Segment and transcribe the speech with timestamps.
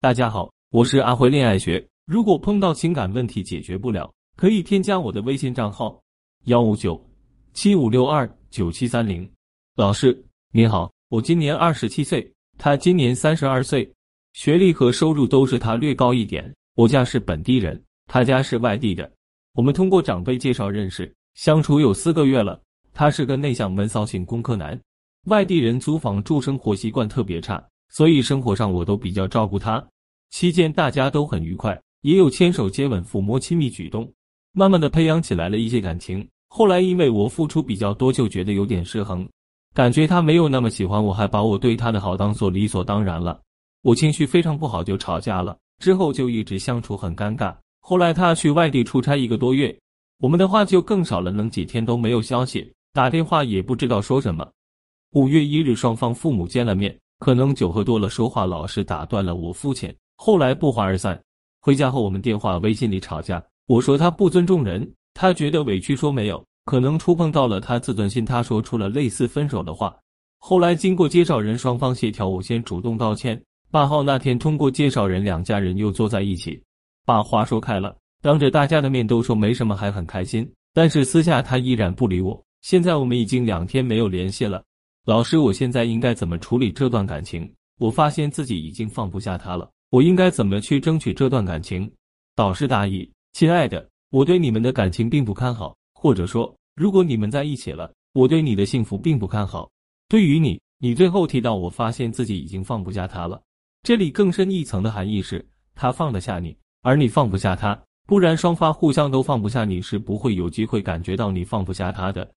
[0.00, 1.84] 大家好，我是阿辉恋爱学。
[2.06, 6.00] 如果碰到情感问题解决不了，可以添加我的微信账号
[6.44, 7.04] 幺五九
[7.52, 9.28] 七五六二九七三零。
[9.74, 10.16] 老师
[10.52, 13.92] 你好，我今年二十七岁，他今年三十二岁，
[14.34, 16.54] 学历和收入都是他略高一点。
[16.76, 19.10] 我家是本地人，他家是外地的。
[19.54, 22.62] 我们通过长辈介绍认识，相处有四个月了。
[22.94, 24.80] 他是个内向闷骚型工科男，
[25.24, 27.60] 外地人租房住，生活习惯特别差。
[27.90, 29.84] 所以生活上我都比较照顾他，
[30.30, 34.10] 期间大家都很愉快，也有牵手、接吻、抚摸、亲密举动，
[34.52, 36.26] 慢慢的培养起来了一些感情。
[36.48, 39.28] 后来因为我付出比较多，就觉得有点失衡，
[39.74, 43.40] 感觉他没有那么喜欢我，还把我对他的好当做理所当然了。
[43.82, 45.56] 我情绪非常不好，就吵架了。
[45.78, 47.54] 之后就一直相处很尴尬。
[47.80, 49.74] 后来他去外地出差一个多月，
[50.18, 54.46] 我们的话就更少了，能几天都没有消息，打电话也不知道说什么。
[55.12, 56.98] 五月一日，双方父母见了面。
[57.18, 59.94] 可能酒喝多了，说话老是打断了我父亲。
[60.16, 61.20] 后来不欢而散。
[61.60, 63.42] 回家后，我们电话、微信里吵架。
[63.66, 69.94] 我说他不尊重人，他觉得委屈，说没有，可能触碰到了他自尊心，他说出了类似分手的话。
[70.38, 73.40] 后来经过介绍人双方协调，我先主动道歉。
[73.70, 76.62] 八号那天，通过介绍人，两家人又坐在一起，
[77.04, 80.50] 把话说开了，当着大家的面都说没什么，还很开心。
[80.72, 82.40] 但是私下他依然不理我。
[82.62, 84.62] 现在我们已经两天没有联系了。
[85.08, 87.50] 老师，我现在应该怎么处理这段感情？
[87.78, 91.90] 我发现自己已经放不下他了，我应该怎么去争取这段感情？
[92.36, 99.70] 导师大意，亲爱的，我对你们的感情并不看好，或者说，如果你们在一起了，我对你的幸福并不看好。
[100.10, 103.40] 对于你，你最后提到，我发现自己已经放不下他了，
[103.84, 105.42] 这里更深一层的含义是，
[105.74, 112.30] 他放得下你，而你放不下他，不然双方互相都放不下，你是不会有机会感觉到你放不下他的。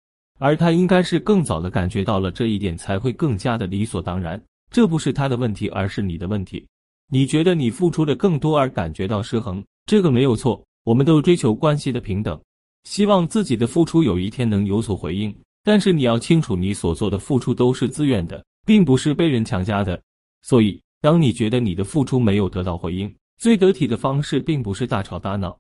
[0.44, 4.42] 而他应该是更早的感觉到了这一点，才会更加的理所当然。
[4.72, 6.66] 这不是他的问题，而是你的问题。
[7.12, 10.60] 你觉得你付出的更多而感觉到失衡，这个没有错。
[10.84, 12.42] 我们都追求关系的平等，
[12.86, 15.32] 希望自己的付出有一天能有所回应。
[15.64, 20.02] 但是你要清楚，你所做的付出都是自愿的，并不是被人强加的。
[20.42, 25.56] 所以，当你觉得你的付出没有得到回应，最得体的方式并不是大吵大闹，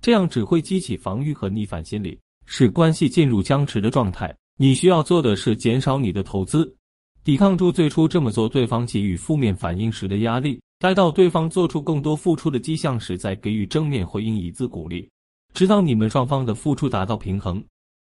[0.00, 2.18] 这样只会激起防御和逆反心理。
[2.46, 6.74] 使关系进入僵持的状态，你需要做的是减少你的投资，
[7.24, 15.08] 抵抗住最初这么做对方给予负面反应时的压力，待到对方做出更多付出的迹象时，再给予正面回应以资鼓励，
[15.52, 17.62] 直到你们双方的付出达到平衡。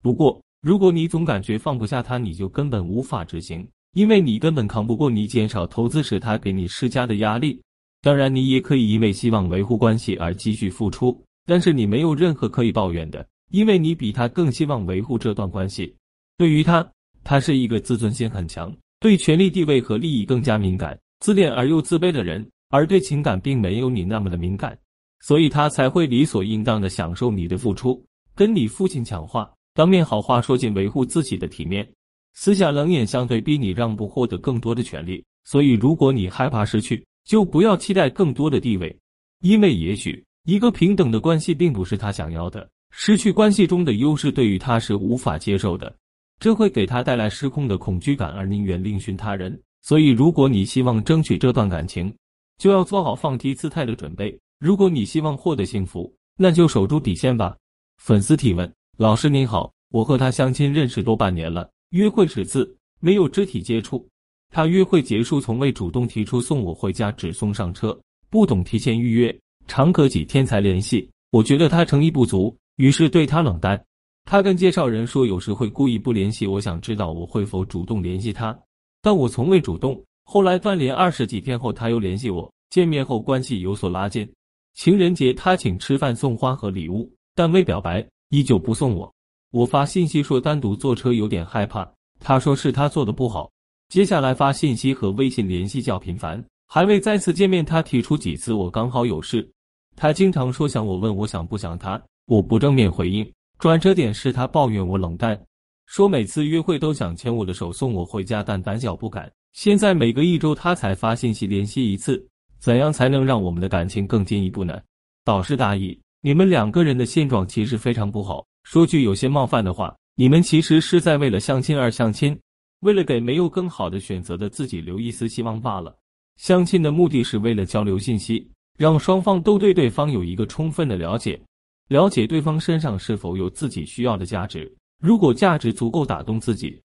[0.04, 7.62] 不过，如果你总感觉放不下他，你就根本无法执行，因为你根本扛不过你减少投资时他给你施加的压力。
[8.02, 13.26] 当然，你也可以因为希望维护关系而继续付出，但是你没有任何可以抱怨的。
[13.56, 15.96] 因为你比他更希望维护这段关系，
[16.38, 16.86] 对于他，
[17.24, 24.78] 他是一个自尊心很强、对权力地位和利益更加敏感、自恋而又自卑的人，而对情感并没有你那么的敏感，
[25.22, 28.06] 所以他才会理所应当的享受你的付出，
[28.36, 31.90] 跟你父亲讲话，当面好话说尽，维护自己的体面，
[32.34, 35.24] 私下冷眼相对，逼你让步，获得更多的权利。
[35.46, 38.94] 所以，如果你害怕失去，就不要期待更多的地位，
[39.40, 42.70] 因为也许一个平等的关系并不是他想要的。
[42.98, 45.94] 失去关系中的优势对于他是无法接受的，
[46.40, 49.62] 这会给他带来失控的恐惧感，而宁愿另寻他人。
[49.82, 52.12] 所以，如果你希望争取这段感情，
[52.58, 54.40] 就要做好放低姿态的准备。
[54.62, 57.54] 如果你希望获得幸福，那就守住底线吧。
[58.02, 64.08] 粉丝提问：老师您好，我和他相亲认识多半年了，约会十次，没有肢体接触。
[64.54, 71.10] 他约会结束从未主动提出送我回家，只送上车，不懂提前预约，常隔几天才联系。
[71.32, 72.56] 我觉得他诚意不足。
[72.78, 73.82] 于是对他冷淡，
[74.26, 78.58] 他跟介绍人说有时会故意不联系我，想知道我会否主动联系他，
[79.02, 80.04] 但我从未主动。
[80.24, 84.28] 后来断联二十几天后，他又联系我，见面后关系有所拉近。
[84.74, 89.10] 情人节他请吃饭送花和礼物，但未表白，依旧不送我。
[89.52, 93.50] 我发信息说单独坐车有点害怕，他说是他做的不好。
[93.88, 99.48] 接下来发信息和微信联系较频繁，还未再次见面，他提出几次我刚好有事。
[99.96, 102.02] 他经常说想我，问我想不想他。
[102.28, 103.30] 我不正面回应，
[103.60, 105.40] 转折点是他抱怨我冷淡，
[105.86, 109.32] 说每次约会都想牵我的手送我回家，但胆小不敢。
[109.54, 112.28] 现在每隔一周他才发信息联系一次，
[112.60, 114.82] 怎样才能让我们的感情更进一步呢？
[115.24, 118.44] 导师大意：你们两个人的现状其实非常不好。
[118.64, 122.36] 说句有些冒犯的话，你们其实是在为了相亲而相亲，
[122.80, 125.96] 为了给没有更好的选择的自己留一丝希望罢了。
[126.38, 131.40] 相亲的目的是为了交流信息，让双方都对对方有一个充分的了解。
[131.88, 134.72] 了解对方身上是否有自己需要的价值，
[135.02, 136.82] 如果价值足够打动自己，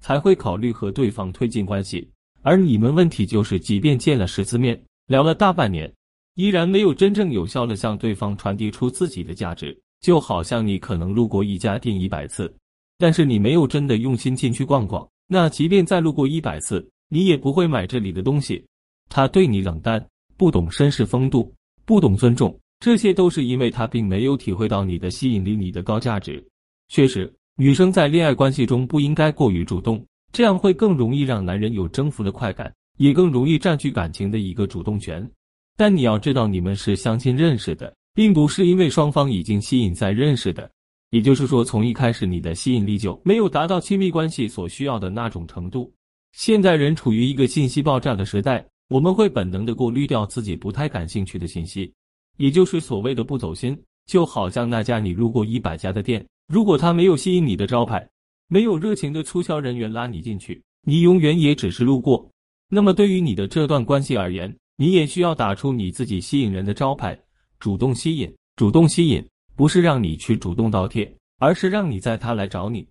[0.00, 2.08] 才会考虑和对方推进关系。
[2.42, 5.92] 而你们问题就是，即便见了十次面，聊了大半年，
[6.34, 9.76] 依然没有真正有效的向对方传递出自己的价值。
[10.00, 12.54] 就好像你可能路过一家店一百次，
[12.98, 18.62] 但是你没有真的用心进去逛逛，那即便再路过一百次，你也不会买这里的东西。
[19.08, 20.06] 他对你冷淡，
[20.36, 21.50] 不懂绅士风度，
[21.86, 26.44] 不懂尊重，这些都是因为他并没有体会到你的吸引力，你的高价值。
[26.88, 35.28] 确实，女生在恋爱关系中不应该过于主动，这样会更容易让男人有征服的快感，也更容易占据感情的一个主动权。
[35.76, 37.94] 但你要知道，你们是相亲认识的。
[38.14, 40.70] 并不是因为双方已经吸引在认识的，
[41.10, 45.92] 也就是说，从一开始你的吸引力就没有达到亲密关系所需要的那种程度。
[46.30, 51.92] 现代人处于一个信息爆炸的时代，我们会本能的过滤掉自己不太感兴趣的信息，
[52.36, 53.78] 也就是所谓的不走心。
[54.06, 58.06] 就好像那家你路过一百家的店，如果他没有吸引你的招牌，
[58.48, 62.30] 没有热情的促销人员拉你进去，你永远也只是路过。
[62.68, 67.18] 那么对于你的这段关系而言，你也需要打出你自己吸引人的招牌。
[67.58, 69.26] 主动吸引，主动吸引，
[69.56, 72.86] 不是让你去主动倒贴，而是让你在他来找你、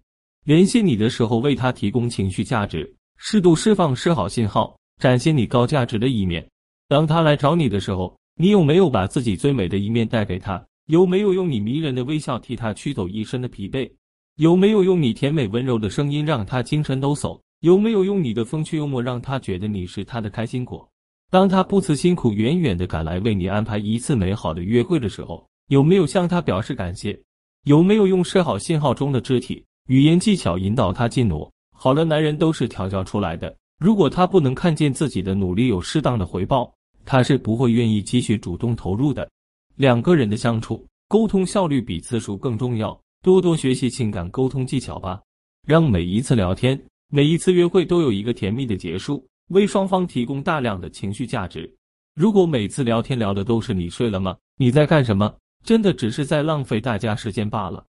[0.45, 6.43] 联系你的时候，为他提供情绪价值，适度释放示好信号，展现你高价值的一面。
[6.87, 10.65] 当他来找你的时候，你有没有把自己最美的一面带给他？
[10.87, 13.89] 有没有用你迷人的微笑替他驱走一身的疲惫？
[14.37, 17.39] 有没有用你甜美温柔的声音让他精神抖擞？
[17.59, 20.89] 有没有用你的风趣幽默让他觉得你是他的开心果？
[21.29, 27.17] 当他不辞辛苦远远的赶来为你安排一次美好的约会的时候，有没有向他表示感谢？
[27.65, 31.49] 有没有用设好信号中的肢体语言技巧引导他进入？
[31.71, 33.55] 好的男人都是调教出来的。
[33.79, 36.73] 如果他不能看见自己的努力有适当的回报，
[37.05, 39.29] 他是不会愿意继续主动投入的。
[39.75, 42.99] 两个人的相处，沟通效率比次数更重要。
[43.21, 45.21] 多多学习情感沟通技巧吧，
[45.65, 46.79] 让每一次聊天、
[47.09, 49.25] 每一次约会都有一个甜蜜的结束。
[49.49, 51.71] 为双方提供大量的情绪价值。
[52.15, 54.37] 如果每次聊天聊的都是你睡了吗？
[54.57, 55.33] 你在干什么？
[55.65, 57.85] 真的只是在浪费大家时间罢了。